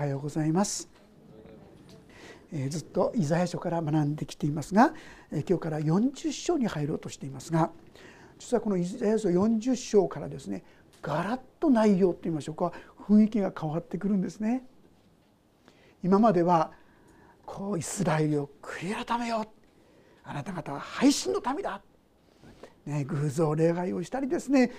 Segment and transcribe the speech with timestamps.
[0.00, 0.88] はようございます、
[2.54, 4.94] え、ずっとイザヤ書から学んできていますが、
[5.30, 7.70] え、今日から40章に入ろうとしていますが
[8.38, 10.64] 実はこのイザヤ書40章からですね
[11.02, 12.72] ガラッと内容といいましょうか
[13.06, 14.64] 雰囲気が変わってくるんですね。
[16.02, 16.72] 今までは
[17.44, 19.48] こうイスラエルを悔い改めよう。
[20.24, 21.82] あなた方は配信の民だ、
[22.86, 24.72] ね、偶像礼拝をしたりですね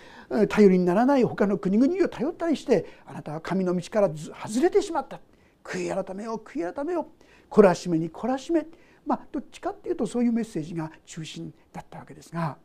[0.49, 5.19] 頼りにならない他の国々を頼ったりしてあなたは神の道から外れてしまった。
[5.63, 7.07] 悔い改めよ悔い改めよ
[7.49, 8.65] 懲らしめに懲らしめ。
[9.05, 12.57] まあどっちかっていうとそういうメッセージが中心だったわけですが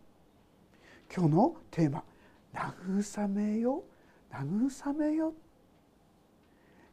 [1.14, 2.04] 今日のテーマ
[2.54, 3.84] 「慰めよ
[4.30, 5.34] 慰めよ」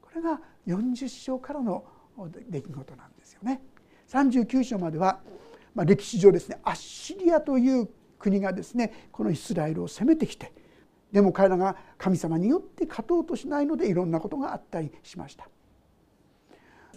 [0.01, 1.85] これが40章からの
[2.49, 3.61] 出来事なんですよね。
[4.07, 5.19] 39章までは、
[5.73, 7.89] まあ、歴史上ですねアッシリアという
[8.23, 10.53] 国がですねこのイスラエルを攻めてきて
[11.11, 15.47] でも彼らが神様によって勝とうとしないのでいろんなことがあったりしました。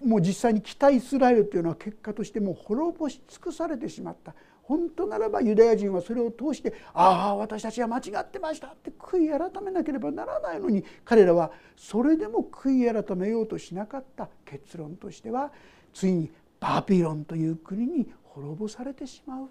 [0.04, 4.34] もう実際に北イスラエルというのは結果としてもう滅ぼし尽くされてしまった。
[4.62, 14.28] 本当ならばユダヤ人はそれを通してああ私たちは間違ってましたって悔い改めなければならないのに彼らはそれでも悔い改めようとしなかった。
[14.44, 15.52] 結論としては
[15.92, 19.48] ついにバビロンという国に滅ぼされてしまう。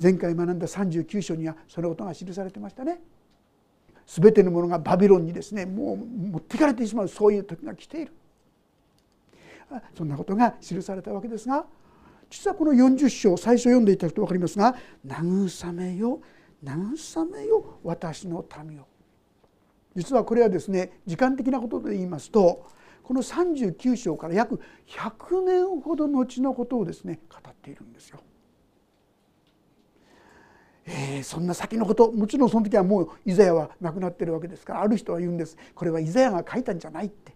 [0.00, 3.00] 前回学んだ39章にはそのことが記されてましたね。
[4.06, 8.12] 全てのものがバビロンにですねもう持っていかれてしまうそういう時が来ている
[9.96, 11.64] そんなことが記されたわけですが
[12.28, 14.76] 実はこの40章最初読んでいただくと分かりますが
[15.06, 16.20] 「慰めよ
[16.64, 18.86] 慰めよ私の民を」
[19.94, 22.66] 実はこれはですね時間的なことで言いますと
[23.02, 28.20] この39章から約100年ほど後のことをですね語っているんですよ。
[30.86, 37.34] えー、そんな先のこともちろんその時はもうイザヤは亡くなってるわけですからある人は言うんですこれはイザヤが書いたんじゃないって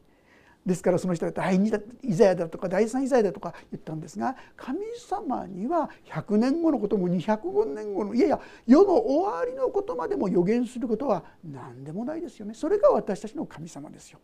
[0.66, 14.18] ですからその人は第2イザヤだとか第3イザヤだとか言ったんですが神様には100年後のことも205年後のいやいや世の終わりのことまでも予言することは何でもないですよねそれが私たちの神様ですよ。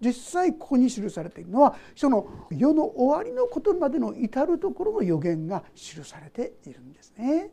[0.00, 7.50] 実際ここに記されているのはその世の終わりのことまでの至る所の予言が記されているんですね。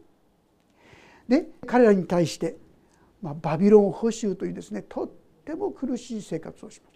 [1.66, 2.58] 彼らに対して、
[3.22, 5.10] まあ、バビロン捕囚というですねとっ
[5.44, 6.96] ても苦しい生活をします。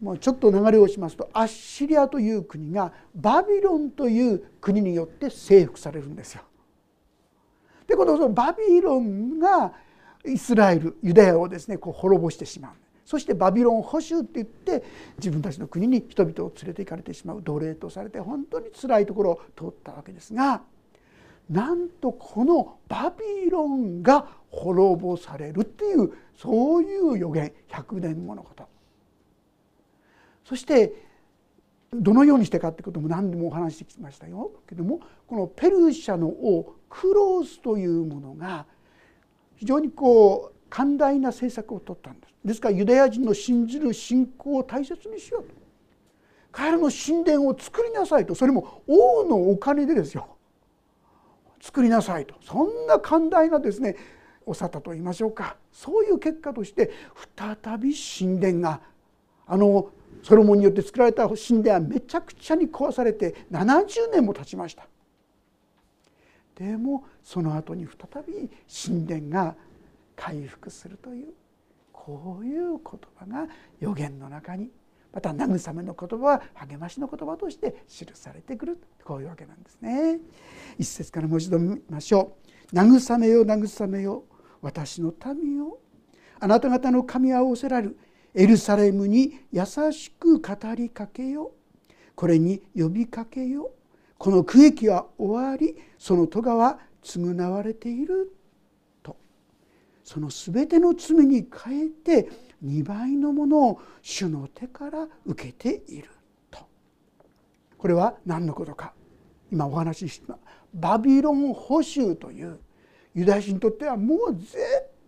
[0.00, 6.42] もうちょっと流れをしますとアッシリアという国がバビロンという国によって征服されるんですよ。
[7.86, 9.72] でこのバビロンが
[10.24, 12.72] イスラエルユダヤをですねこう滅ぼしてしまう
[13.04, 14.84] そしてバビロン捕囚って言って
[15.18, 20.62] 自分たちの国に人々を連れて行かれてしまう奴隷とされて本当に辛いところを通ったわけですが
[21.50, 23.12] なんとこのバ
[23.44, 27.52] ビロンが滅ぼされるっていうそういう予言。
[27.68, 28.68] 100年後のこと。
[30.44, 30.94] そして
[31.92, 34.52] どのようにしてかってことも何度もお話してきましたよ。
[34.68, 38.66] けどもこのペルシャの王クロースというものが
[39.56, 42.34] 非常にこう寛大な政策を取ったんです。
[42.44, 45.54] ですからユダヤ人の信じる信仰を大切にしようと。
[46.52, 48.36] 彼らの神殿を作りなさいと。
[48.36, 50.36] それも王のお金でですよ。
[51.60, 52.34] 作りなさいと。
[52.42, 53.96] そんな寛大なですね
[54.46, 55.56] お沙汰と言いましょうか。
[55.72, 56.90] そういう結果として
[57.36, 58.80] 再び神殿が
[59.46, 59.90] あの
[60.22, 64.86] ソロモンによって作られた神殿はめちゃくちゃに壊されて70年も経ちました。
[66.56, 69.54] でもその後に再び神殿が
[70.14, 71.28] 回復するという
[71.92, 72.80] こういう言
[73.16, 73.48] 葉が
[73.78, 74.70] 予言の中に
[75.12, 80.18] また慰めの言葉は励ましの言葉として記されてくるこういうわけなんですね。
[80.78, 82.36] 一節からもう一度見ましょ
[82.72, 82.74] う。
[82.74, 84.24] 慰めよ慰めよ
[84.62, 85.78] 私の民よ。
[86.38, 87.98] あなた方の神は仰せられる。
[88.34, 91.52] エルサレムに優しく語りかけよ。
[92.14, 93.72] これに呼びかけよ。
[94.18, 98.32] この区域は終わりその戸は償われている
[99.02, 99.16] と。
[100.04, 102.28] その全ての罪に変えて
[102.64, 106.08] 2倍のものを主の手から受けている
[106.50, 106.60] と
[107.78, 108.92] これは何のことか
[109.50, 110.38] 今お話しした
[110.74, 112.58] バビロン捕囚という
[113.14, 114.56] ユダヤ人にとってはもう絶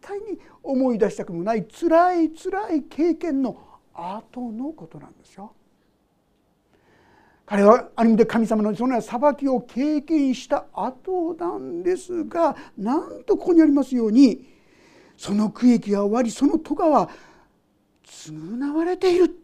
[0.01, 3.57] 対に思い出したくもない辛い辛い経験の
[3.95, 5.53] 後のことなんですよ。
[7.45, 14.47] 彼はある意味で神様のそのような裁きを経験した後なんですがなんとここにありますように
[15.17, 17.11] その区域が終わりその戸川
[18.13, 19.35] 償われている。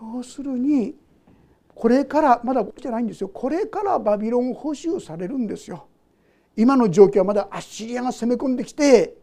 [0.00, 0.94] 要するに
[1.74, 3.28] これからまだじゃないんですよ。
[3.28, 5.88] これからバビロン捕囚されるんですよ。
[6.56, 9.16] 今の状況はまだアッシリアが攻め込んできて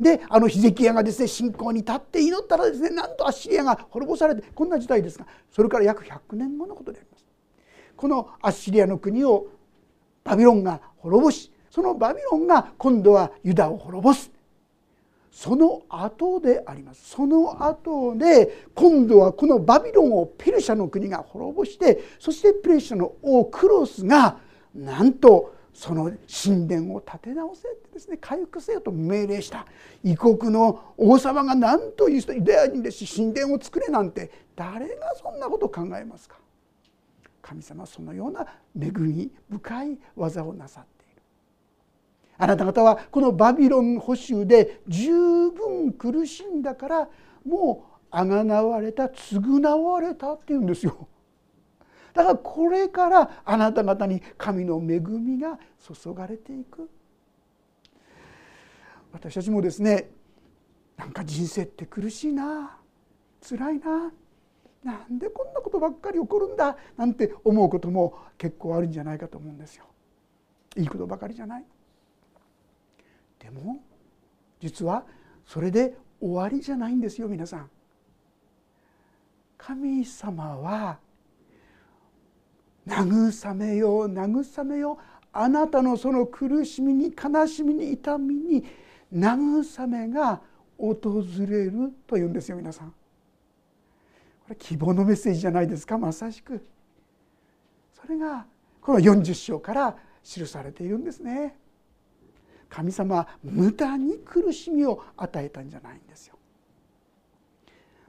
[0.00, 7.26] であのヒゼキヤがですね信仰に立って祈ったらですねなんとアッシリアが滅ぼされてこんな時代ですがそれから約100年後のことであります。
[7.94, 9.48] このアッシリアの国を
[10.24, 14.30] バビロンが滅ぼしそのバビロンが今度はユダを滅ぼす。
[15.38, 17.10] その後であります。
[17.10, 24.38] その後で今度はこのバビロンをペルシャの国が滅ぼしてそしてペルシャの王クロスが
[24.74, 29.64] なんとその神殿を建て直せってですね回復せよと命令した。
[30.02, 36.34] 異国の王様が何という人ユダヤ人ですし神殿を作れなんて誰がそんなことを考えますか？
[37.40, 38.44] 神様そのような
[38.76, 40.97] 恵み深い技をなさって
[42.38, 45.12] あなた方はこのバビロン捕囚で十
[45.50, 47.08] 分苦しんだから
[47.44, 51.08] もうあがなわれた償われたっていうんですよ。
[52.14, 55.58] だからこれからあなた方に神の恵みが
[56.02, 56.88] 注がれていく
[59.12, 60.10] 私たちもですね
[60.96, 62.76] なんか人生って苦しいな
[63.48, 64.12] 辛いな
[64.82, 69.84] なんでこんなことばっかり起こるんだなんて思うことも結構あるんじゃないかと思うんですよ。
[70.76, 71.64] いいことばかりじゃない。
[73.38, 73.80] でも
[74.60, 75.04] 実は
[75.46, 77.70] それで終わりじゃないんですよ皆さん。
[79.56, 80.98] 神様は
[82.86, 84.96] 慰めよう慰めよう
[85.32, 88.64] あなたのその苦しみに悲しみに痛みに
[89.12, 90.40] 慰めが
[90.78, 92.90] 訪れるというんですよ皆さん。
[92.90, 92.94] こ
[94.50, 96.64] れ希望のメッセージじゃないですかまさしく。
[97.92, 98.46] それが
[98.80, 101.56] この40章から記されているんですね。
[102.68, 106.36] 神様は無駄に苦しみを与えたんじゃないんですよ。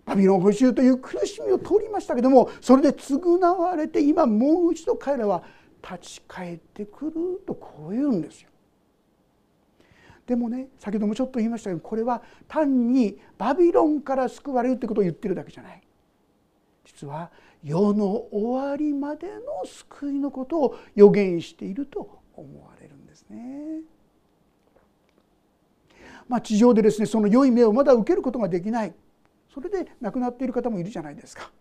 [0.05, 5.43] バビロン捕囚という苦しみを通りましたけどもそれで償われて今もう一度彼らは
[5.83, 7.13] 立ち返ってくる
[7.45, 8.49] とこう言うんですよ。
[10.25, 15.81] でもね先ほどもちょっと言いましたけどこれは単にバビロンから救われるってことを言ってるだけじゃない。
[16.85, 17.31] 実は
[17.63, 23.81] 世の終わりまでの救いのことを予言していると思われるんですね。
[26.29, 28.93] まあ、地上でですねその良い目をまだ受けることができない。
[29.51, 31.51] それで亡くなっている方もいるじゃないですか。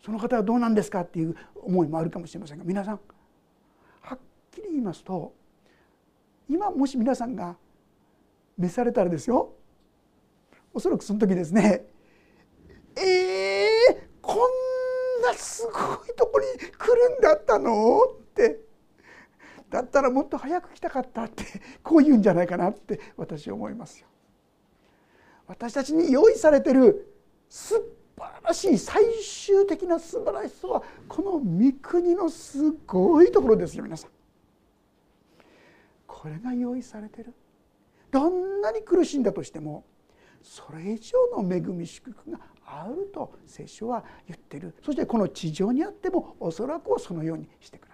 [0.00, 3.00] その方はどうなんですかっていう思いもあるかもしれませんが皆さん
[4.02, 4.18] はっ
[4.52, 5.34] きり言いますと
[6.48, 7.56] 今もし皆さんが
[8.56, 9.52] 召されたらですよ。
[10.72, 11.86] おそらくその時ですね
[12.96, 15.70] えー、こんなすご
[16.04, 18.00] いとこに来るんだったの？
[18.02, 18.60] って
[19.74, 21.42] だったらもっと早く来たかったって
[21.82, 24.06] こう言うんじゃないかなって私は思いますよ。
[25.48, 27.12] 私たちに用意されてる
[27.48, 27.74] 素
[28.16, 34.10] 晴らしい最終的な素晴らしさはこの御国のすごいところですよ皆さん。
[36.06, 37.34] これが用意されてる
[38.12, 39.84] どんなに苦しんだとしても
[40.40, 47.92] それ以上の恵み祝福があると聖書は言ってるそしてこの地上にあってもおそらくそのようにしてくださ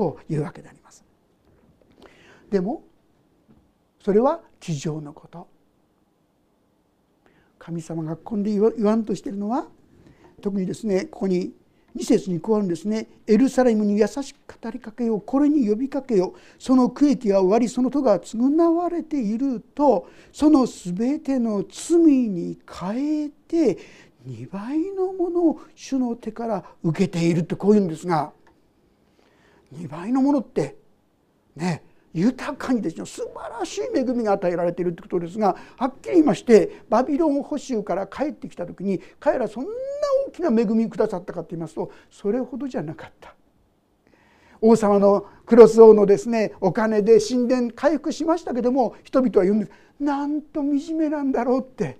[0.00, 1.04] こういうわけであります。
[2.50, 2.82] でも
[4.02, 5.46] それは地上のこと。
[7.58, 9.66] 神様がここで言わんとしてるのは
[10.40, 11.52] 特にですねここに
[11.94, 13.08] 2節に加わるんですね。
[13.26, 15.20] エルサレムに優しく語りかけよう。
[15.20, 16.38] これに呼びかけよう。
[16.58, 23.76] その区域が終わりその戸が償われているとその全ての罪に変えて
[24.26, 28.32] 2倍のものを主の手から受けているってこういうんですが
[29.74, 30.76] 2倍のものって
[31.56, 39.70] ね豊かにですね素晴らしい恵みが与えられているということですがはっきり言いましてバビロン捕囚から帰ってきた時に彼らそんな
[40.28, 43.34] 大きな恵みくださったかと言いますとそれほどじゃなかった。
[44.62, 49.72] 王様のクロス王のですねお金で神殿回復しましたけども人々は言うんです。
[50.00, 51.98] なんと惨めなんだろうって。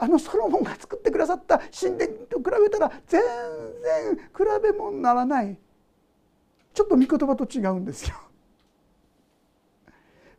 [0.00, 5.58] あのソロモンが作ってくださった神殿と比べたら全然比べ物にならない。
[6.78, 8.14] ちょっと御言葉と違うんですよ。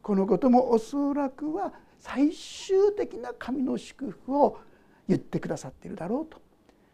[0.01, 4.57] このこともおそらくは最終的な神の祝福を
[5.05, 6.39] 言ってくださっているだろうと。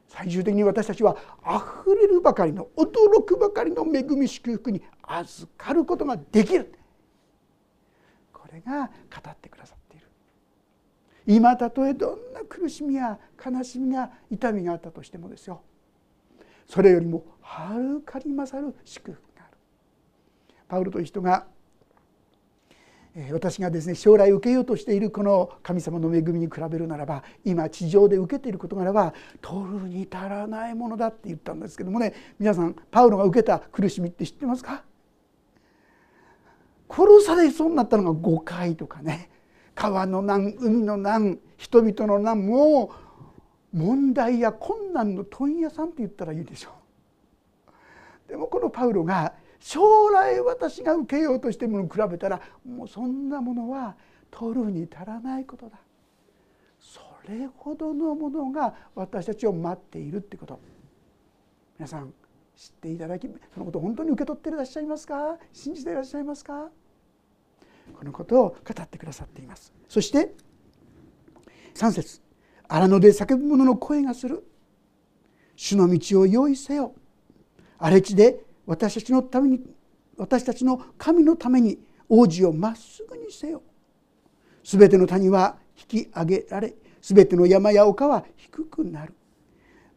[0.08, 6.74] 最終的に私たちはあふれるばかりの驚くばかりの恵み祝福に預かることができる。
[8.34, 10.08] これが語ってくださっている。
[11.28, 15.62] 今たとえどんな苦しみや悲しみや痛みがあったとしてもですよ。
[16.66, 19.25] それよりもはるかに勝る祝福。
[20.68, 21.46] パウロという人が
[23.32, 34.84] 私がですね将来受けようとしているこの神様の恵みに比べるならば今地上で受けていることならば取るに足らないものだって言ったんですけどもね皆さんパウロが受けた苦しみって知ってますか？
[36.90, 39.30] 殺されそうになったのが5回とかね
[39.76, 42.92] 川の難海の難人々の難も
[43.72, 46.72] 問題や困難の問屋さんって言ったらいいでしょ
[48.28, 48.30] う。
[48.30, 53.96] でもこのパウロが将来私が受けようとしているものに比べたらもうそんなものは
[54.30, 55.78] 取るに足らないことだ。
[56.80, 60.60] それほどのものが私たちを待っているってこと。
[61.78, 62.14] 皆さん
[62.56, 65.38] 知っていただきそのことを本当に受け取っていらっしゃいますか？
[65.52, 66.70] 信じていらっしゃいますか？
[67.94, 69.74] このことを語ってくださっています。
[69.90, 70.34] そして
[71.74, 72.22] 3節。
[72.68, 74.48] 荒野で叫ぶ者の声がする。
[75.56, 76.94] 主の道を用意せよ。
[77.78, 79.62] 荒れ地で私たちのために
[80.18, 83.62] 私たちの神のために王子をまっすぐにせよ。
[84.64, 89.14] すべての谷は引き上げられすべての山や丘は低くなる。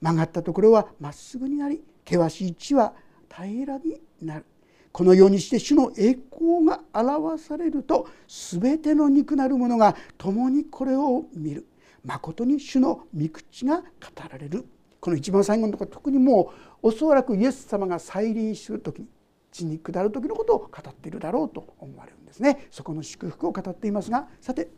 [0.00, 2.92] 曲がったところはまっすぐになり険しい地は
[3.34, 4.44] 平らになる。
[4.92, 11.66] このようにして主の栄光が表されると全ての肉なる者が共にこれを見る。
[12.04, 13.84] まことに主の御口が語
[14.30, 14.66] られる。
[15.00, 16.52] この一番最後のところ特にも
[16.82, 19.06] うおそらくイエス様が再臨する時
[19.50, 22.66] 地に下る時のことを語っているだろうと思われるんですね。
[22.70, 24.68] そこの祝福を語っていますがさて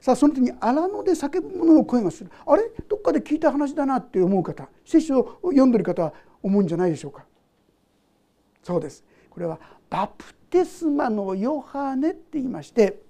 [0.00, 2.30] さあその時に荒野で叫ぶ者の声がする。
[2.46, 2.70] あれ？
[2.88, 7.24] どっかで聞いた話だなって思う方聖書を読んでる方は思うんじゃないでしょうか。
[8.62, 9.04] そうです。
[9.30, 9.58] これは
[9.90, 13.02] バプテスマのヨハネって言いまして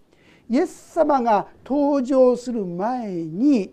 [0.48, 3.72] イエス様が登場する前に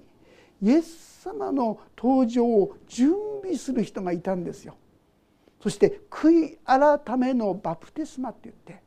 [0.62, 4.76] イエス様の登場を準備する人がいたんですよ。
[5.62, 8.82] そして悔い改めのバプテスマって言って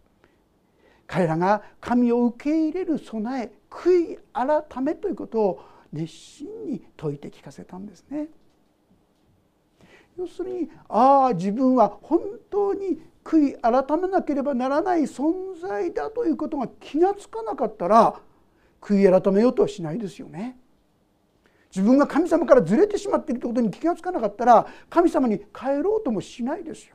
[1.06, 8.28] 彼らが神を受け入れる備え悔い改めということを熱心に説いて聞かせたんですね。
[10.16, 18.20] 要するにああ自分は本当に悔い改めなければならない存在だということが気が付かなかったら
[18.80, 20.58] 悔い改めようとはしないですよね。
[21.74, 26.94] 自分が神様からずれてしまっているということに気が付かなかったら神様に帰ろうともしないですよ。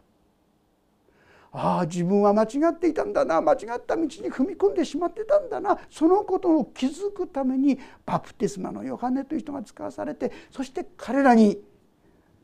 [1.52, 11.60] ああ自分は間違っていたんだな間違った道に踏み込んでしまってたんだなそのことを気づくためにバプテスマのヨハネという人が使わされてそして彼らに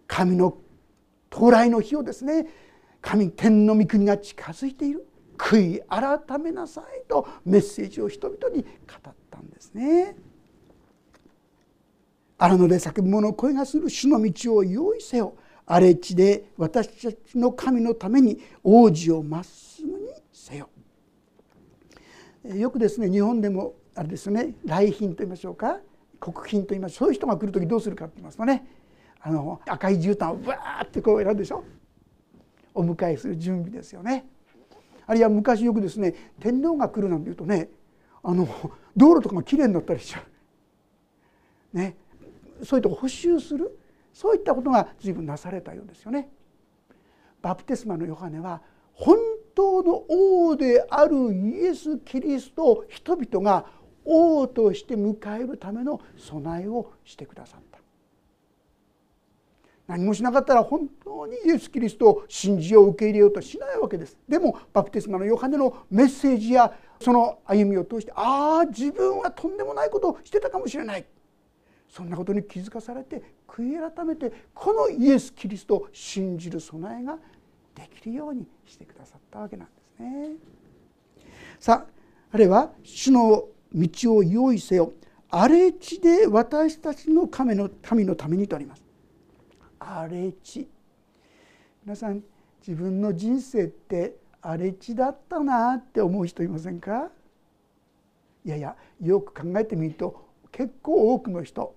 [0.08, 0.58] 神の
[1.32, 2.48] 到来の日をですね
[3.00, 8.68] 神天の御国が近づいている悔い改めなさいとメッセージを人々に語
[9.08, 10.16] ったんですね。
[12.38, 15.36] 荒野で叫ぶ者声がする主の道を用意せよ。
[15.66, 20.70] 荒れ地で私たちの神のために王子をまっすぐにせよ。
[22.44, 25.80] よくですね日本でもあれですね来賓と言いましょうか
[26.20, 28.66] 国賓と言いましょうそういう人が来る時どうするかって言いますとね
[29.22, 31.64] あの赤い絨毯をバーってこう選ぶでしょ。
[32.76, 34.26] お迎えする準備ですよね。
[35.08, 37.70] あるいは昔よくですね天皇が来るなんていうとね
[38.22, 38.48] あの
[38.96, 40.24] 道路とかがきれいになったりしちゃ
[41.74, 41.78] う。
[41.78, 41.96] ね。
[42.64, 43.80] そういうとこ補修する。
[44.14, 46.30] そういったことが随分なされたようですよね。
[47.42, 48.62] バプテスマのヨハネは
[48.94, 49.18] 本
[49.54, 53.66] 当の王であるイエス・キリストを人々が
[54.06, 57.80] 王として迎えるための備えをしてくださった。
[59.88, 64.18] 何もしなかったら本当にイエス・キリストを信じよう受け入れようとしないわけです。
[64.28, 71.06] でもバプテスマのヨハネのメッセージやその歩みを通してああ自分はとんでもないことをしてたかもしれない。
[71.90, 77.18] そんなことに気づかされて悔い改めてこのイエス・キリストを信じる備えが
[77.74, 80.32] できるようにしてくださったわけなんですね。
[81.60, 81.92] さあ
[82.32, 84.92] あれは主の道を用意せよ
[85.30, 88.84] 荒れ地で私たちの神の神のためにとあります。
[89.80, 90.68] 荒れ地
[91.86, 92.24] 皆さん
[92.66, 97.10] 自分の人生って荒れ地だったなって思う人いませんか？
[98.44, 100.25] いやいやよく考えてみると
[100.56, 101.76] 結構多くの人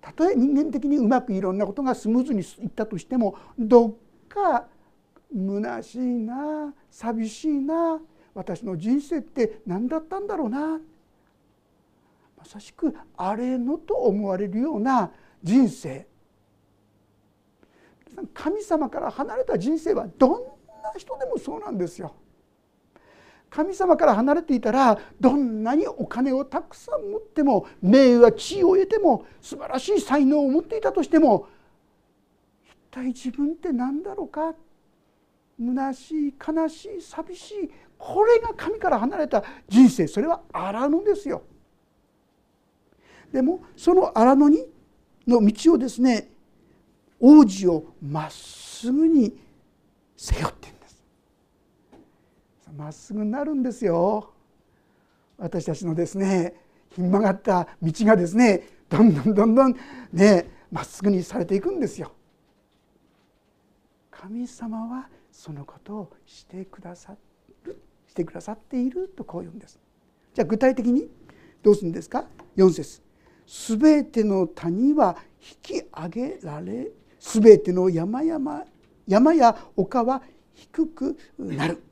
[0.00, 3.94] たとえ人間的にうまくいろんなことがスムーズにいったとしてもどっ
[4.26, 4.68] か
[5.30, 8.00] 虚しいな寂しいな
[8.32, 10.80] 私の人生って何だったんだろうな
[12.38, 15.10] まさしくあれのと思われるような
[15.42, 16.06] 人生
[18.32, 20.30] 神様から離れた人生はどん
[20.82, 22.14] な人でもそうなんですよ。
[23.56, 31.48] 神様から離れていたらどんなにお金をたくさん持っても名誉や地位を得ても素晴らしい才能を持っていたとしても
[32.66, 34.54] 一体自分って何だろうか？
[35.58, 40.06] 虚しい悲しい寂しいこれが神から離れた人生。
[40.06, 41.42] それは荒野ですよ。
[43.32, 44.66] でもその荒野に
[45.26, 46.30] の道をですね
[47.18, 49.34] 王子をまっすぐに
[50.14, 50.75] 背負って
[52.76, 54.32] まっすぐになるんですよ。
[55.38, 56.54] 私たちのですね
[56.90, 59.76] ひん曲がった道がですねどんどんどんどん
[60.12, 62.12] ねまっすぐにされていくんですよ。
[64.10, 67.16] 神様はそのことをしてくださ
[67.64, 67.78] る
[68.08, 69.78] してくださっているとこう言うんです。
[70.34, 71.08] じゃあ具体的に
[71.62, 73.02] どうするんですか？4節。
[73.46, 76.90] すべての谷は引き上げられ
[77.20, 78.64] すべての山々
[79.06, 80.22] 山や丘は
[80.54, 81.82] 低くなる。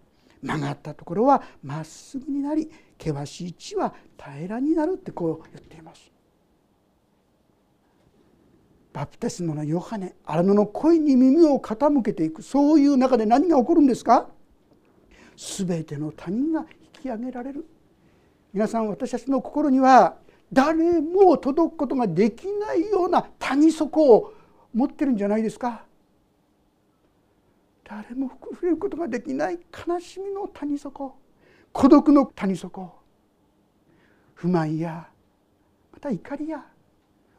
[0.44, 2.70] 曲がったところはまっすぐになり
[3.02, 6.12] 険しい地は平らになるってこう言っています。
[8.92, 14.28] バプテスマのヨハネ荒野の声に耳を傾けていくそういう中で何が起こるんですか？
[15.36, 17.66] 全ての他人が引き上げられる。
[18.52, 20.14] 皆さん私たちの心には
[20.52, 24.32] 誰も届くことができないような谷底を
[24.72, 25.84] 持ってるんじゃないですか？
[27.84, 31.14] 誰も触れることができない悲しみの谷底
[31.72, 32.92] 孤独の谷底
[34.34, 35.06] 不満や
[35.92, 36.64] また怒りや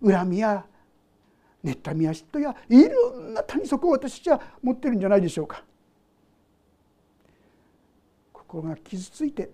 [0.03, 0.65] 恨みや
[1.63, 5.63] 妬みや嫉妬やいろんな谷底を私たちは持ってるんじゃないでしょうか。
[8.31, 9.49] 心が傷ついて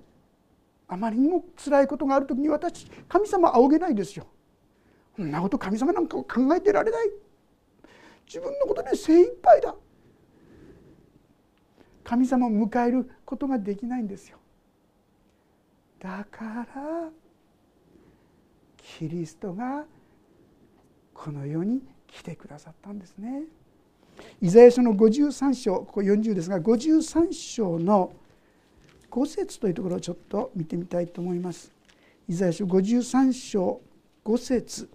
[0.89, 4.27] あまりにも辛いことがある時に私神様仰げないですよ。
[5.15, 7.11] そんなこと神様なんか考えてられない。
[8.27, 9.73] 自分のことで精一杯だ。
[12.03, 14.37] 神様を迎えることができないんですよ
[15.99, 17.09] だから
[18.77, 19.85] キリストが
[21.13, 23.43] この世に来てくださったんですね。
[24.41, 28.11] イザヤ書の53章ここ40ですが53章の
[29.09, 31.71] 5節というところをちょっと見てみたいと思います。
[32.27, 33.81] イザヤ書53章
[34.25, 34.89] 5節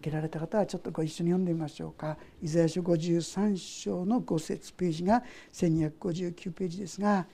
[0.00, 2.16] けられた方はちょっとご一緒に読んでみましょうか。
[2.42, 7.26] イザヤ書53章の5節ページが1259ページですが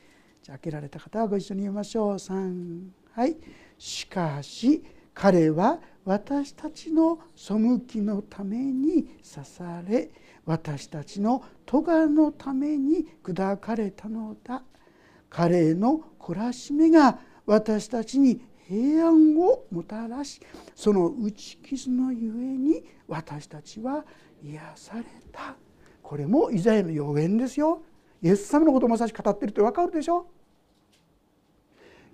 [0.43, 2.15] じゃあ開けられた方はご一緒に読みましょう。
[2.15, 3.37] 3はい
[3.79, 4.83] しかし
[5.15, 7.55] 彼は私たちの背
[7.87, 10.11] きのために刺され
[10.45, 14.63] 私たちの咎のために砕かれたのだ
[15.29, 20.41] 彼の懲らしめが私たちに平安をもたらし
[20.75, 24.05] その打ち傷のゆえに私たちは
[24.43, 25.57] 癒された
[26.03, 27.83] これもイザヤの予言ですよ
[28.23, 30.27] イエス様のことをまさしく語ってるって分かるでしょ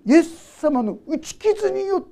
[0.05, 2.05] イエス様の打ち傷によっ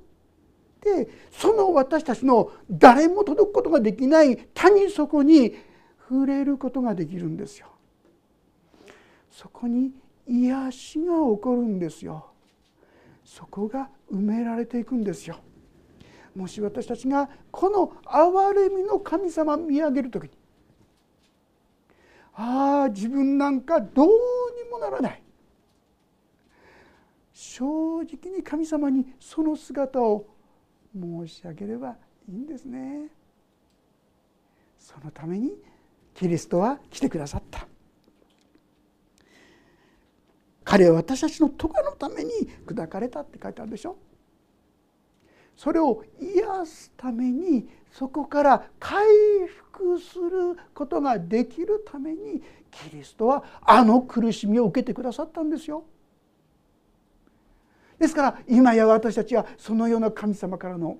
[0.80, 5.54] てその私たちの誰も届くことができない谷底に
[6.08, 7.68] 触れることができるんですよ。
[9.30, 9.92] そこに
[10.26, 12.31] 癒しが起こるんですよ。
[13.34, 15.38] そこが埋められていくんですよ。
[16.36, 20.30] もし私たちがこの憐れみの神様見上げる時に
[22.34, 25.22] ああ自分なんかどうにもならない。
[27.32, 27.64] 正
[28.02, 30.26] 直に神様にその姿を
[30.94, 31.96] 申し上げれば
[32.28, 33.08] いいんですね。
[34.78, 35.54] そのために
[36.14, 37.66] キリストは来てくださった。
[40.64, 42.30] 彼は私たちの咎のために
[42.66, 43.96] 砕かれたって書いてあるでしょ。
[45.56, 49.04] それを癒すためにそこから回
[49.46, 55.84] 復することができるためにキリストはあの苦しみを受けてくださったんですよ。
[57.98, 60.98] ですから今や私たちはそのような神様からの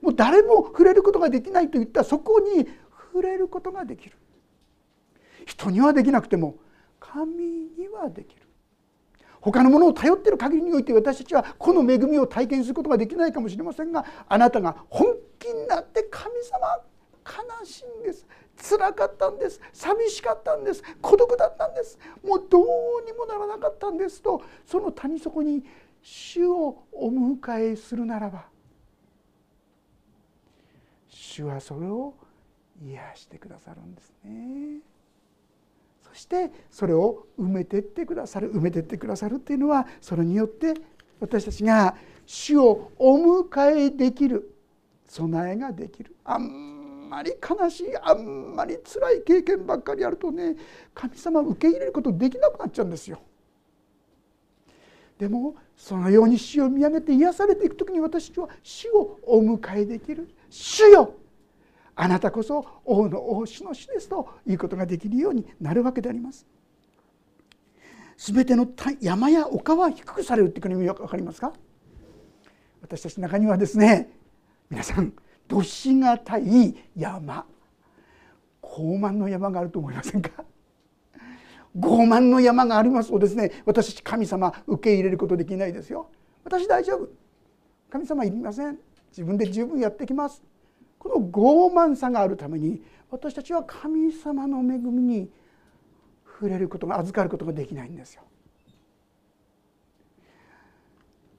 [0.00, 2.66] もう誰も触れることができないといったそこに
[3.12, 4.16] 触れることができる。
[5.44, 6.56] 人にはできなくても
[6.98, 7.44] 神
[7.76, 8.39] にはできる。
[9.40, 16.78] 他のものを頼っている限りにおいて私たちはこの恵みを体験することができないかもしれませんがあなたが本気になって神様
[17.24, 18.26] 悲しいんです。
[18.56, 19.60] 辛かったんです。
[19.72, 20.82] 寂しかったんです。
[21.00, 21.98] 孤独だったんです。
[22.22, 22.66] もうどう
[23.06, 25.64] にもならなかったんですとその谷底に
[26.02, 28.46] 主をお迎えするならば
[31.08, 32.14] 主はそれを
[32.82, 34.80] 癒してくださるんですね。
[36.12, 40.74] そしてそれを埋めてってくださる埋めてってくださるっていうのはそれによって
[41.20, 41.94] 私たちが
[42.26, 44.54] 主をお迎えできる
[45.06, 50.56] 備えができるあんまり悲しいあんまり辛い経験ばっかりあるとね
[50.94, 53.20] 神様を受け入れることできなくなっちゃうんですよ。
[55.18, 61.14] でもそのように死を見上げて癒されていく時に私は死をお迎えできる主よ
[62.02, 66.46] あなたこそ王の王主の主ですということができるようになるわけであります。
[68.16, 68.66] すべての
[69.02, 71.52] 山や丘は低くされるっていう意味分かりますか？
[72.80, 74.10] 私たちの中にはですね
[74.70, 75.12] 皆さん
[75.46, 77.44] どしがたい山
[78.62, 80.30] 高慢の山があると思いませんか？
[81.78, 86.10] 傲慢の山がありますとですね私たち神様受け入れることできないですよ。
[86.44, 87.10] 私大丈夫。
[87.90, 88.78] 神様いりません。
[89.10, 90.42] 自分で十分やってきます。
[91.00, 95.30] この傲慢さがあるために私たちは神様の恵みに
[96.24, 98.22] 触れることが預かることができないんですよ。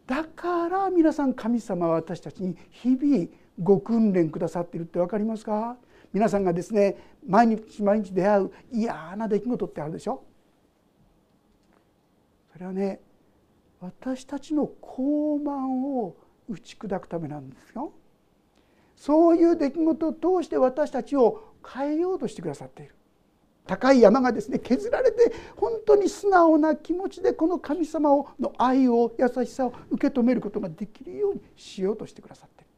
[0.08, 3.28] だから皆さん神様は私たちに日々
[3.62, 5.78] ご訓練くださっているって分かりますか？
[6.12, 10.24] 皆さんがですね毎日毎日出会う嫌な出来事ってあるでしょ？
[12.52, 13.00] それはね
[13.80, 16.17] 私たちの傲慢を
[16.50, 17.93] 打ち砕くためなんですよ。
[19.01, 22.93] そういう出来事を通して私たちを変えようとしてくださっている。
[23.65, 32.69] 高い山がですね削られて本当に素直な気持ちでこの神様をの愛を優しさを受け止めることができるようにしようとしてくださっている。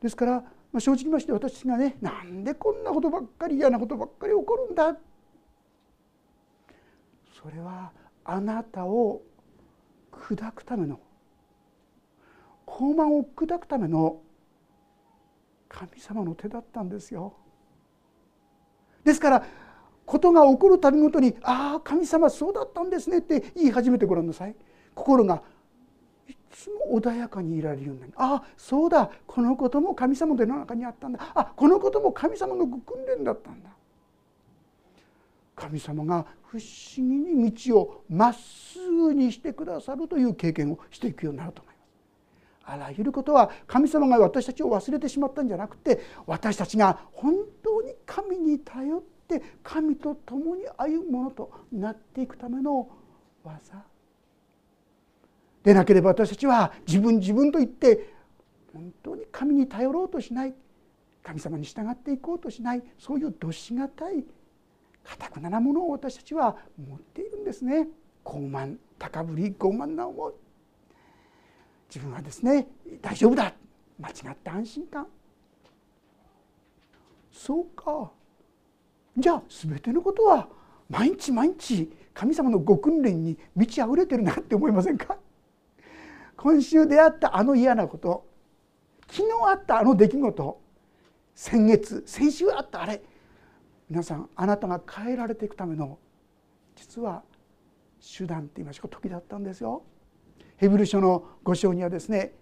[0.00, 0.32] ですから
[0.72, 4.96] まあ、正直まして私がねなんでこんなことばっかり嫌なことばっかり起こるんだ。
[7.38, 7.92] それは
[8.24, 9.20] あなたを
[10.10, 10.98] 砕くための
[12.66, 14.20] 傲慢を砕くための
[15.68, 17.34] 神様の手だったんですよ。
[19.04, 19.46] ですから
[20.04, 24.54] ことが起こるたびごとに「ああ神様そうだったんですね」って言い始めてごらんなさい。
[24.94, 25.42] 心が
[26.26, 33.70] いつも穏やかにいられるようになるああそうだこのことも神様の手の中にあったんだあこのことも神様の訓練だったんだ
[35.54, 36.62] 神様が不思
[36.96, 41.75] 議に道をまっすぐにしてくださるという経験をしていくようになると思います。
[42.66, 52.88] あらゆることは神様が私たちを忘れてしまったんじゃなくて私たちが本当に神に頼って神と共に歩むものとなっていくための
[53.44, 53.84] 技。
[55.62, 58.14] でなければ私たちは自分自分と言って
[58.72, 60.54] 本当に神に頼ろうとしない
[61.22, 64.24] 神様に従っていこうとしないそういうどしがたい
[65.04, 67.86] かたくななものを私たちは持っているんですね。
[68.24, 70.45] 傲慢高ぶり傲慢な思い。
[71.88, 72.66] 自分はですね
[73.00, 73.52] 大丈夫だ。
[73.98, 75.06] 間違った安心感。
[77.32, 78.10] そうか。
[79.16, 80.48] じゃあ全てのことは
[80.88, 85.18] 毎日毎日神様のご訓練に満ち溢れてるなって思いませんか？
[86.36, 88.26] 今週出会ったあの嫌なこと
[89.08, 90.60] 昨日あったあの出来事
[91.34, 93.02] 先月先週あったあれ
[93.88, 95.98] 皆さんあなたが変えられていくための
[96.74, 97.22] 実は
[98.18, 99.82] 手段って言いましょうか時だったんですよ。
[100.56, 102.32] ヘブル書の5章にはですね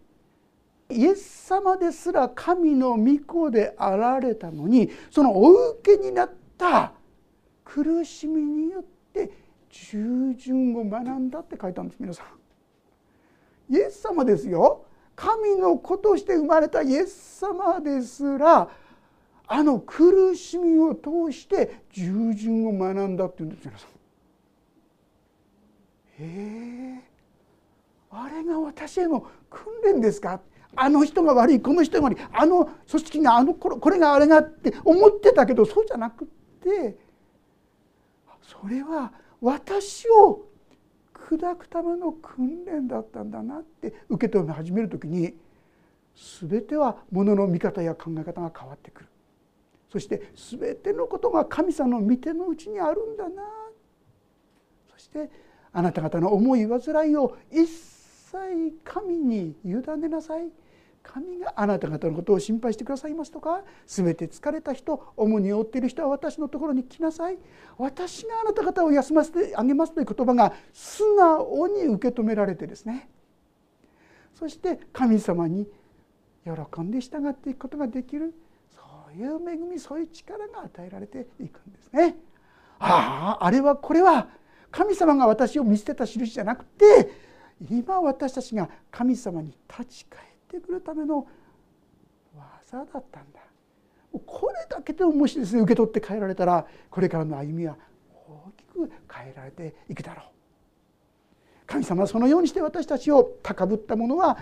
[0.90, 6.92] イエス様ですら神の御子であられたのにそのお受けになった
[7.64, 9.30] 苦しみによって
[9.70, 13.74] 従順を学んだって書いたんです皆さん。
[13.74, 14.84] イエス様ですよ
[15.16, 18.68] 神の子として生まれたイエス様ですら
[19.46, 23.92] あの苦しみを通して従順を学んだっていうんです皆さんへ。
[26.20, 27.13] え、
[28.16, 30.40] あれが私への訓練ですか？
[30.76, 32.18] あの人が悪いこの人が悪い。
[32.32, 36.28] あの組織があのこれがあれがって思ってたけどそうじゃなくっ
[36.62, 36.96] て
[38.42, 40.46] それは私を
[41.12, 45.34] 砕くための訓練だったんだなって受け止め始める時に
[46.48, 49.08] 全てはものの見方や考え方が変わってくる。
[49.90, 53.42] そして全てのことが神様の御手のうちにあるんだな。
[54.92, 55.30] そして
[55.72, 57.93] あなた方の思い煩いを一切
[58.34, 58.72] さい。
[58.82, 60.48] 神に委ねなさい。
[61.04, 67.38] 神があなた方のことを心配してくださいますとか全て疲れた人主に負っている人は私のところに来なさい。
[67.78, 73.08] 私があなた方を休ませてあげますという言葉が素直に受け止められてですね。
[74.34, 75.68] そして神様に
[76.44, 78.34] 喜んで従っていくことができる
[78.74, 82.16] そういう恵みそういう力が与えられていくんですね。
[82.80, 84.28] あああれはこれは
[84.70, 87.12] 神様が私を見捨てた印じゃなくて
[87.70, 91.26] 今私たちが神様に立ち返ってくるための
[92.36, 93.40] 技だったんだ
[94.26, 97.76] これだけでももしですね受け取って変えられたらこれからの歩みは
[98.12, 100.24] 大きく変えられていくだろう
[101.66, 104.38] 神様はそのようにして私たちを高ぶったものは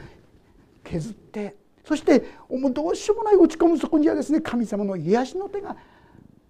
[0.85, 5.77] 削ってそしてもうどうしようもない落ち込むそこにはですね神様の癒しの手が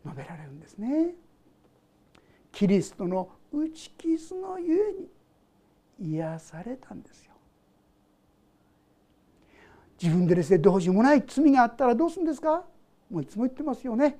[0.04, 1.14] 述べられるんですね。
[2.50, 5.08] キリストの打ち傷のゆえに
[6.02, 7.32] 癒されたんですよ。
[10.02, 12.64] 自分でですねどうしようもない罪があったらどうするんですか？
[13.10, 14.18] もういつも言ってますよね。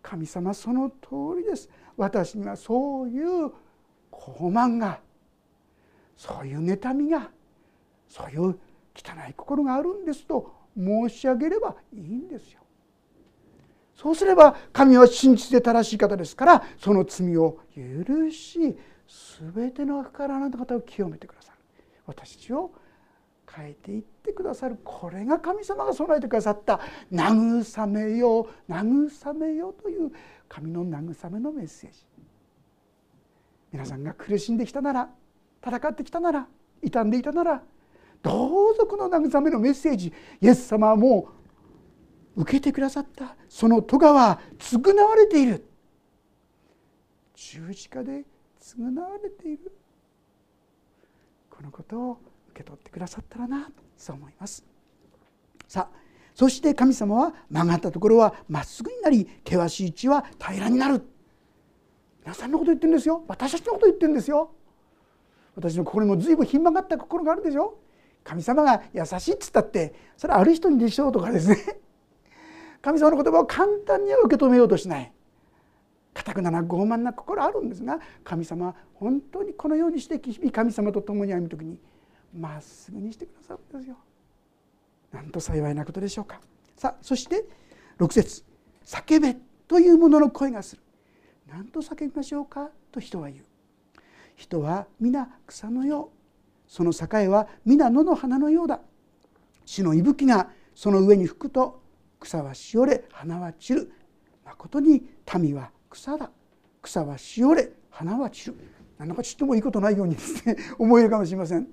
[0.00, 1.68] 神様その通りです。
[1.96, 3.52] 私にはそういう傲
[4.52, 5.00] 慢が
[6.16, 7.30] そういう妬みが
[8.08, 8.58] そういう
[8.94, 12.60] 汚い心があるんですと申し上げればいいんですよ。
[13.96, 18.76] そうすれば神は真実で正しい方ですからその罪を許し
[19.08, 21.58] 全ての悪からあなた方を清めてくださる。
[22.06, 22.72] 私たちを
[23.48, 24.78] 変えていってくださる。
[24.84, 26.80] これが神様が備えてくださった
[27.12, 30.10] 「慰めよ慰めよ」という
[30.48, 32.06] 神の慰めのメッセージ。
[33.72, 35.10] 皆さんが苦しんできたなら
[35.64, 36.48] 戦ってきたなら
[36.82, 37.62] 傷んでいたなら
[38.22, 41.28] どうぞこの慰めのメッセージイエス様はも
[42.36, 43.36] う受けてくださった。
[43.48, 45.64] その咎は償われている。
[47.34, 48.24] 十字架で
[48.66, 49.70] 償われている。
[51.48, 52.18] このことを
[52.50, 54.64] 受け取ってくださったらなそう思います。
[55.68, 55.96] さあ
[56.34, 61.02] そして神様は曲がったところはまっすぐになり険しい地は平らになる。
[62.22, 63.22] 皆さんのこと言ってるんですよ。
[63.28, 64.50] 私たちのこと言ってるんですよ。
[65.54, 67.78] 私の心にも随分ひん曲がった心があるでしょ。
[68.24, 71.78] 神様が優しいっつったってそれはある人にでしょうとかですね。
[72.82, 75.12] 神様の言葉を簡単には受け止めようとしない。
[76.16, 81.78] 固くなな傲慢な心あるんですが神様は本当にこのようにして日々神様と共に歩む時に
[82.34, 83.96] まっすぐにしてくださるんですよ。
[85.12, 86.40] なんと幸いなことでしょうか。
[86.74, 87.44] さあそして
[87.98, 88.44] 6節
[88.84, 89.36] 叫べ」
[89.68, 90.82] というものの声がする。
[91.48, 93.44] 何と叫びましょうかと人は言う。
[94.36, 96.16] 人は皆草のよう
[96.66, 98.80] その境は皆野の花のようだ
[99.64, 101.82] 死の息吹がその上に吹くと
[102.20, 103.92] 草はしおれ花は散る
[104.44, 105.02] まことに
[105.38, 106.30] 民は草だ。
[106.82, 107.70] 草はしおれ。
[107.90, 108.56] 花は散る。
[108.98, 111.66] 何だかちっともいいことないようにですね思えるかもしれません。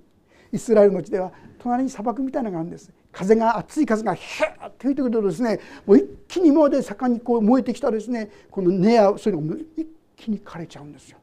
[0.52, 2.90] イスラエルの地では隣に砂漠みたいなのがあるんです。
[3.12, 11.18] 風が熱い風がヘーって吹いてくるとですねもう一気に今まで盛んにこう燃えてきたですねこの根やそういうのが一気に枯れちゃうんですよ。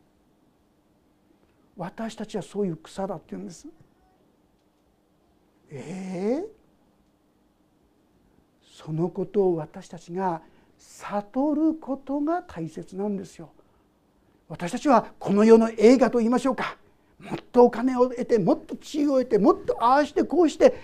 [1.77, 3.67] 私たちはそういう草だって言うんです。
[5.71, 6.47] ええー、
[8.85, 10.43] そのことを私たちが
[10.81, 13.51] 悟ることが大切なんですよ。
[14.49, 16.77] 私たちはこの世の映画と言いましょうか。
[17.19, 20.75] もっとお金を得てもっと地位を得てもっとああしてこうして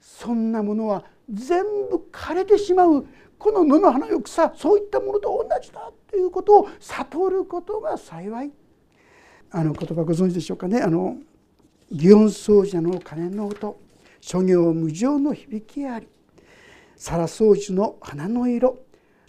[0.00, 3.04] そんなものは全部枯れてしまう。
[3.36, 8.52] この野の花よ草そういったものと同じだということを悟ることが幸い。
[9.50, 10.80] あの言葉ご存知でしょうかね？
[10.80, 11.16] あの
[11.92, 13.76] 祇園奏者の鐘の音。
[14.20, 16.06] 諸行無常の響きあり。
[17.00, 18.78] 皿掃除の花の色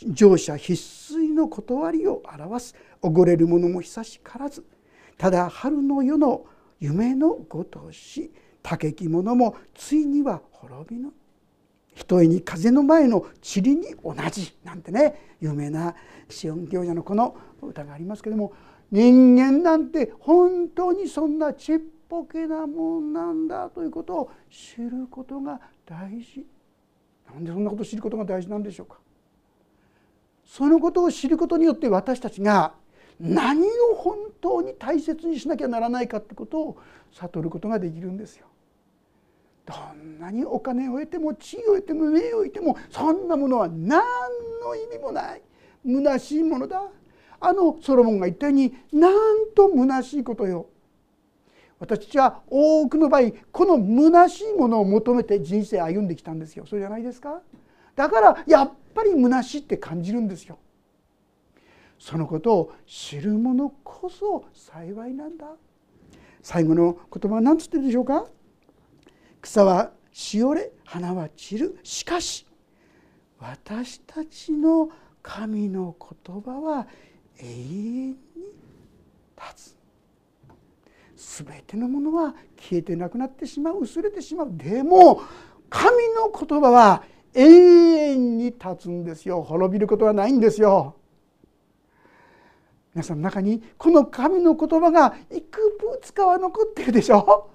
[0.06, 2.76] 乗車必須の断りを表す。
[3.02, 4.64] 溺れる者も久しからず
[5.18, 6.46] ただ春の夜の
[6.82, 8.30] 夢のごとし
[8.62, 11.14] 竹木物もついには滅びぬ。
[11.96, 15.96] ひとえに風の前の塵に同じなんてね有名な
[16.30, 18.52] シオン行者のこの歌がありますけども
[18.92, 21.80] 人間なんて本当にそんなちっ
[22.10, 26.46] ぽけなもんなんだということを知ることが大事。
[27.34, 28.98] なんでそんなことを知ることが大事なんでしょうか？
[30.46, 32.74] そのことを知ることによって私たちが
[33.20, 36.78] 何を本当に大切にしなきゃならないかってことを
[37.14, 38.48] 悟ることができるんですよ。
[39.66, 44.02] どんなにお金を得ても地位を得ても名誉を得てもそんなものは何
[44.62, 45.42] の意味もない。
[45.86, 46.82] 虚しいものだ。
[47.40, 49.14] あのソロモンが言ったようになん
[49.56, 50.68] と虚しいことよ。
[51.82, 56.66] 私たちは多くの場合この虚しいものを求めて人生歩んできたんですよ。
[56.68, 57.42] そうじゃないですか？
[57.96, 60.60] だからやっぱり虚しいって感じるんですよ。
[61.98, 65.48] そのことを知る者こそ幸いなんだ。
[66.44, 68.28] 最後の言葉は何つってるでしょうか？
[69.42, 71.80] 草はしおれ花は散る。
[71.82, 72.46] しかし
[73.40, 74.90] 私たちの
[75.24, 76.88] 神の言葉は
[77.40, 78.16] 永遠に
[79.36, 79.81] 立つ。
[81.22, 84.50] 全てのものは消えてなくなってしまう薄れてしまう。
[84.52, 85.22] でも
[85.70, 87.04] 神の言葉は
[87.34, 89.44] 永遠に立つんですよ。
[89.44, 90.96] 滅びることはないんですよ。
[92.94, 97.50] 皆さんの中にこの神の言葉がいくぶつかは残ってるでしょ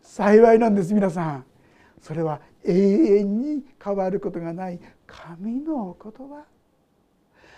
[0.00, 1.44] 幸いなんです皆さん。
[2.00, 2.72] それは永
[3.18, 6.44] 遠に変わることがない神の言葉。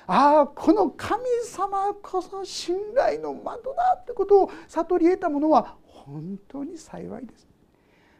[0.06, 7.32] ああこの神様こそ信頼の窓だってことを悟り得たものは本当に幸いで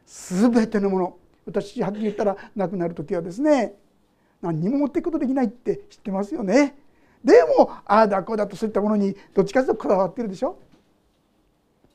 [0.07, 0.41] す。
[0.41, 1.17] 全てのもの
[1.47, 3.75] 私はっきり言ったら亡くなる時はですね
[4.41, 6.77] 何にも持っていくことできないって知ってますよね。
[7.25, 10.59] でもああだこうだとそういったものにどっちかというとこだわってるでしょ。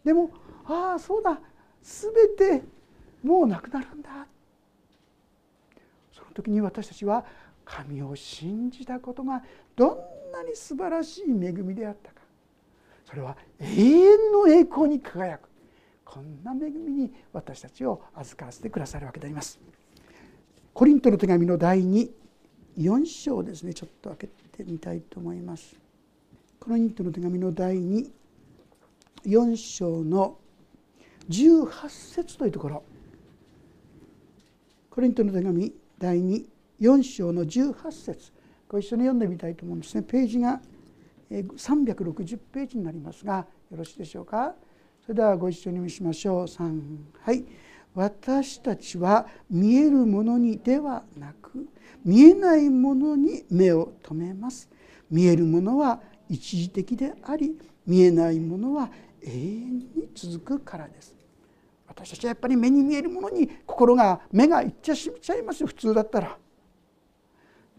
[0.03, 0.31] でも
[0.65, 1.39] ああそうだ
[1.81, 2.11] 全
[2.59, 2.63] て
[3.23, 4.09] もうなくなるんだ
[6.13, 7.25] その時に私たちは
[7.65, 9.43] 神を信じたことが
[9.77, 12.21] どんなに素晴らしい恵みであったか。
[13.05, 15.47] それは永遠の栄光に輝く。
[16.03, 19.59] こんな恵みに私たちを預からせてくださるわけであります。
[20.73, 22.09] コリントの手紙の第2
[22.77, 23.73] 4章ですね。
[23.73, 25.75] ちょっと開けてみたいと思います。
[26.59, 30.37] コロニントの手紙の第24章の
[31.29, 32.83] 18節というところ。
[34.89, 36.17] コリントの手紙第
[36.79, 38.36] 24章の18節。
[38.69, 40.03] ご一緒に読んでみたいと思うんですね。
[40.03, 40.61] ページが
[41.29, 44.55] 360ページになりますがよろしいでしょうか？
[45.01, 46.43] それではご一緒に見しましょう。
[46.45, 47.45] 3はい。
[47.95, 51.67] 私たちは見えるものにではなく
[52.05, 54.69] 見えないものに目を留めます。
[55.09, 58.91] 見えるものは一時的であり見えないものは
[59.23, 61.15] 永遠に続くからです。
[61.87, 65.67] 私たちはやっぱり目に見えるものに心が目がいっちゃいますよ。
[65.67, 66.37] 普通だったら。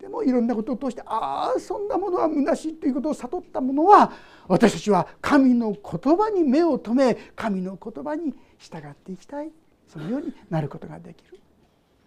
[0.01, 4.13] でもいろんなことを通してああそんなものは虚しいということを悟ったものは
[4.47, 9.51] 私たちは神の言葉に目を留め神の言葉に従っていきたい
[9.89, 11.41] そのようになることができる。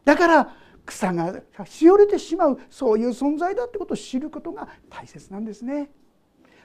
[0.06, 5.92] だから草がしおれてしまうそういう存在だってことを知ることが大切なんですね。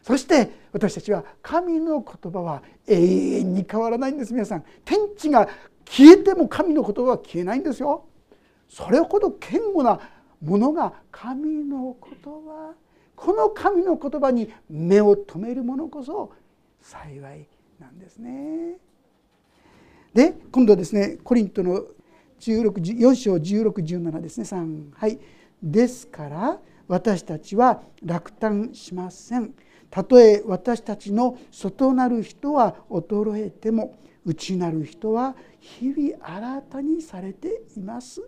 [0.02, 5.48] そして私たちは神の言葉は永遠に変わらないんです皆さん天地が
[5.84, 8.04] 消えても神の言葉は消えないんですよ
[8.68, 9.98] それほど堅固な
[10.42, 12.74] ものが神の言葉
[13.14, 16.32] この神の言葉に目を留める者こそ
[16.80, 17.48] 幸い
[17.80, 18.78] なんですね。
[20.14, 21.82] で今度はですねコリントの
[22.40, 24.44] 4章1617ですね。
[24.44, 25.18] 3はい。
[25.62, 29.54] ですから私たちは落胆しません。
[29.90, 38.22] たとえ私たちの外なる人は衰えても内なる人は日々新たにされています。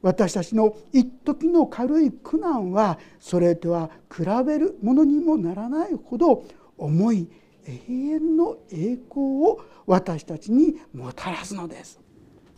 [0.00, 6.44] 私たちの一時の軽い苦難はそれとは比べるものにもならないほど
[6.78, 7.28] 重い
[7.66, 11.98] 永遠の栄光を私たちにもたらすのです。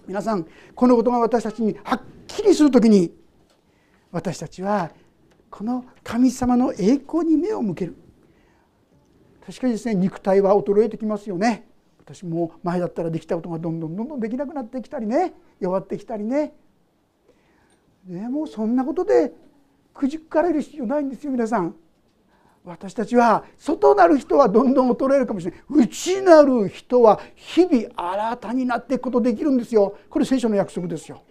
[0.06, 3.12] 皆さんこのことが私たちにはっきりする時に
[4.12, 4.90] 私たちは
[5.50, 7.96] この神様の栄光に目を向ける。
[9.44, 11.68] 確かにですね肉体は衰えてきますよね。
[12.06, 15.34] 私も前だったらできたことがどんどんどんどんできなくなってきたりね。
[15.58, 16.54] 弱ってきたりね。
[18.06, 19.32] でもそんなことで
[19.92, 21.74] くじかれる必要ないんですよ皆さん。
[22.64, 25.86] 私たちは外なる人はどんどん衰えるかもしれない。
[25.86, 29.96] 内なる人は日々新たになっていくことできるんですよ。
[30.08, 31.22] これ聖書の約束ですよ。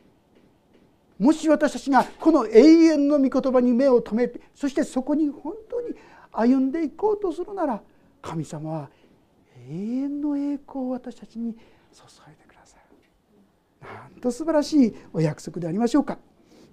[1.18, 5.96] もし私たちがこの永遠の御言葉に目を留めてそしてそこに本当に
[6.34, 7.82] 歩んでいこうとするなら
[8.22, 8.90] 神様は
[9.68, 12.78] 遠の栄光を私たちに注いでくださ
[13.82, 16.18] るなんと素晴らしいお約束でありましょうか。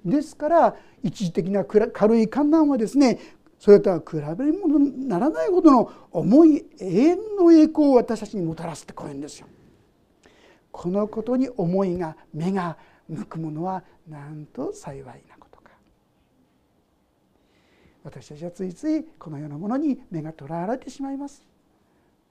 [0.05, 3.19] ですから一時的な軽い観難はですね
[3.59, 9.47] それとは比べるものにならないほどの重い永遠の栄光を私たちにもたらすってこういうんですよ。
[10.73, 12.77] このことに思いが目が
[13.09, 15.71] 向くものはなんと幸いなことか。
[18.03, 21.52] 私たちはついついこのようなものに目がとらわれてしまいます。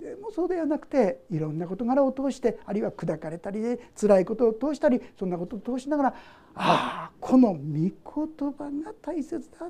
[0.02, 6.14] でもそうではなくていろんな事柄を通してあるいは砕かれたりで辛いことを通したりそんなことを通しながらあ
[6.56, 9.70] あこの御言葉が大切だ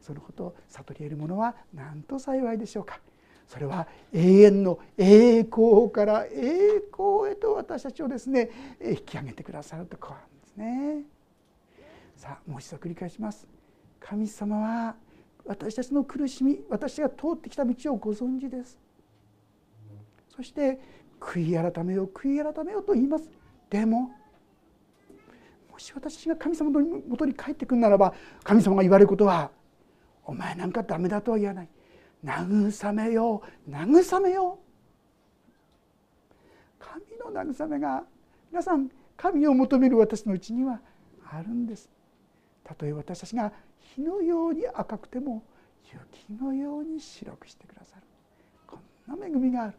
[0.00, 2.98] そのことを悟り得るものはなんと幸いでしょうか
[3.46, 11.02] それは永遠の栄光から栄光へと私たちをですね引き上げてくださるところなんですね。
[12.16, 13.48] さあもう一度繰り返します。
[13.98, 14.94] 神様は
[15.44, 18.78] 私たちの苦しみ私が通ってきた道をご存知です。
[20.28, 20.78] そして
[21.20, 23.28] 悔い改めよう悔い改めようと言います。
[23.68, 24.10] でも
[25.70, 29.50] もし私が神様のもとに帰ってくるならば神様が言われることは
[30.24, 31.68] 「お前なんかダメだ」とは言わない。
[32.24, 34.70] 慰めよう慰めよう。
[36.78, 38.04] 神の慰めが
[38.50, 40.80] 皆さん神を求める私のうちには
[41.30, 41.90] あるんです。
[42.64, 43.52] たとえ私たちが
[43.94, 45.42] 火のように赤くても
[45.84, 48.02] 雪のように白くしてくださる。
[48.66, 48.78] こ
[49.16, 49.74] んな恵みがある。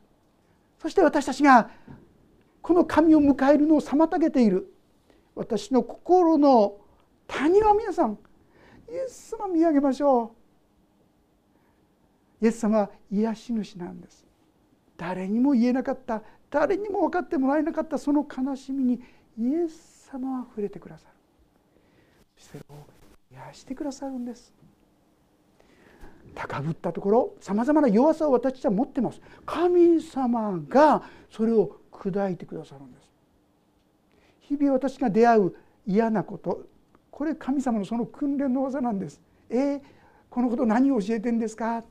[0.80, 1.70] そして私たちが
[2.62, 4.74] この神を迎えるのを妨げている。
[5.36, 6.78] 私の心の
[7.28, 8.18] 谷は皆さん
[8.90, 10.36] イエス様見上げましょ
[12.42, 12.46] う。
[12.46, 14.26] イエス様は癒し主なんです。
[14.98, 16.22] 誰にも言えなかった。
[16.50, 19.02] 誰にも分かってもらえなかったその悲しみに
[19.40, 22.60] イエス様は触れてくださる。
[23.32, 24.54] 癒してくださるんです。
[26.34, 29.22] 高ぶったところさまざまな弱さを私たちは持ってます。
[29.46, 33.12] 神様がそれを砕いてくださるんです。
[34.42, 35.56] 日々私が出会う
[35.86, 36.66] 嫌なこと
[37.10, 39.22] これ神様のその訓練の技なんです。
[39.50, 39.82] えー、
[40.30, 41.84] このこと何を教えてんですか？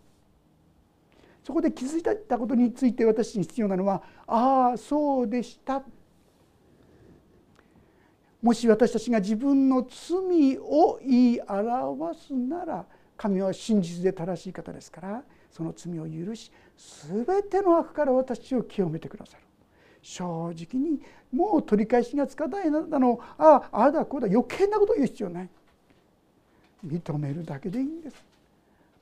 [1.44, 5.82] そこで気づいたことについて私に必要なのはああそうでした。
[8.42, 12.86] もし私たちが自分の罪を言い表すなら
[13.16, 19.42] 神は真実で正しい方ですからその罪を許し全ての悪から私を清めてくださる。
[20.02, 25.48] 正直にもう取り返しがつかないなのああああだこうだ余計なこと言う必要ない。
[26.86, 28.24] 認めるだけでいいんです。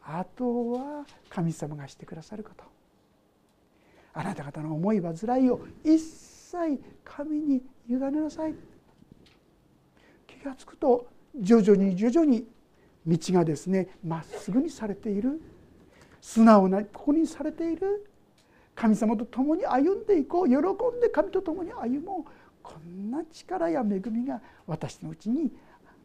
[0.03, 2.64] あとは神様がしてくださること。
[4.14, 8.55] あなた方の思い煩いを一切神に委ねなさい。
[10.39, 11.09] 気が付くと
[11.39, 12.47] 徐々に徐々に
[13.07, 15.41] 道がですねまっすぐにされている。
[16.20, 18.11] 素直なここにされている。
[18.74, 20.49] 神様と共に歩んでいこう。
[20.49, 22.30] 喜んで神と共に歩もう。
[22.62, 25.51] こんな力や恵みが私のうちに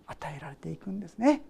[0.05, 1.43] 与えられていくんですね。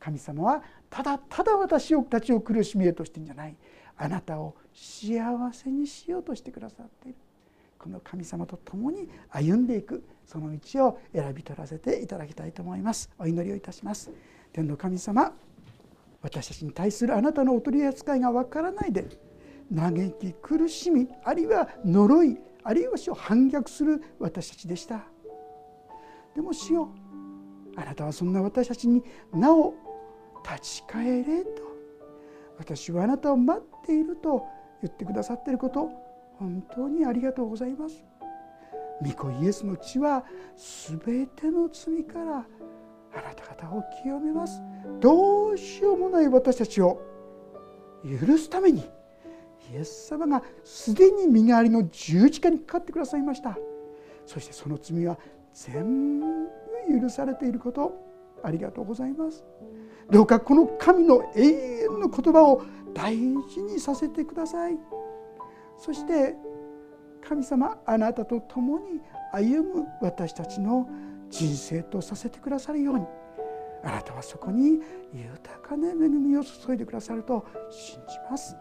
[0.00, 3.56] 神様はただただ私たちを苦しみへとしてんじゃない。
[3.96, 7.18] あなたを幸せにしようとしてくださっている。
[7.78, 13.10] この神様と共に歩んでいくその道を選び取らせていただきたいと思います。
[13.18, 14.10] お祈りをいたします。
[14.52, 15.32] 天の神様
[16.20, 19.06] 私たちに対するあなたのお取り扱いがわからないで
[19.74, 25.04] 嘆き苦しみあるいは呪いあるいは死を反逆する私たちでした。
[26.34, 26.90] でも死よ
[27.76, 29.02] あなたはそんな私たちに
[29.32, 29.74] なお
[30.44, 31.62] 立ち返れと
[32.58, 34.44] 私はあなたを待っていると
[34.82, 36.07] 言ってくださっていること
[36.38, 38.04] 本当にありがとうございます。
[39.02, 40.24] 御子イエスの血は
[41.00, 42.42] 全ての罪からあ
[43.16, 44.60] なた方を清めます。
[45.00, 47.00] どうしようもない私たちを
[48.04, 48.80] 許すために
[49.72, 53.58] イエス様がすでに身代わりの十字架にかかってくださいました。
[54.26, 55.18] そしてその罪は
[55.52, 56.26] 全部
[57.00, 57.92] 許されていること
[58.42, 59.44] ありがとうございます。
[60.10, 62.62] どうかこの神の永遠の言葉を
[62.94, 64.78] 大事にさせてください。
[65.78, 66.34] そして
[67.26, 69.00] 神様あなたと共に
[69.32, 70.88] 歩む私たちの
[71.30, 73.04] 人生とさせてくださるように
[73.84, 74.80] あなたはそこに
[75.12, 78.56] 豊かな恵みを注いでくださると信じます。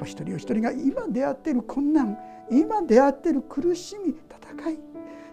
[0.00, 2.16] お一人お一人が今出会っている困難
[2.50, 4.78] 今出会っている苦しみ戦い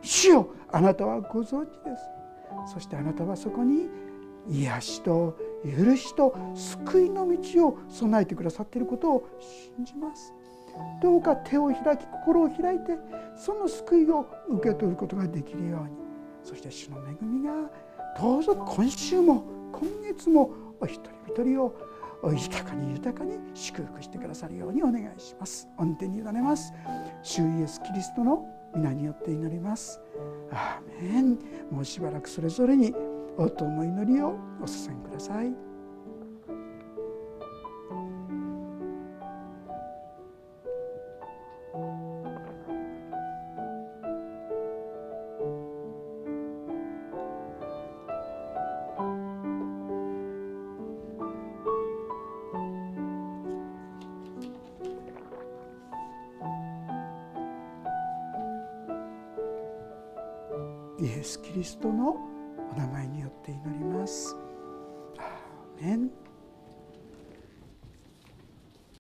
[0.02, 2.74] 主よあなたはご存知です。
[2.74, 3.88] そしてあなたはそこに
[4.50, 10.34] 癒しと許しと救いの道を備えてくださっていることを信じます。
[11.02, 12.98] どうか手を開き心を開いて
[13.36, 15.98] その救いを受け取ることができるように。
[16.44, 17.52] そして主の恵みが
[18.20, 21.76] どうぞ今週も今月もお一人一人を
[22.24, 25.68] 豊かに豊かに祝福してくださるようにお願いします。
[25.78, 26.74] 御手に委ねます。
[27.22, 30.00] 主イエスキリストの皆によって祈ります。
[30.52, 31.40] アーメン。
[31.70, 32.94] もうしばらくそれぞれに
[33.38, 34.30] 応答の祈りを
[34.62, 35.67] お捧げください。